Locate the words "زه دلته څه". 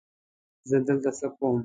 0.69-1.27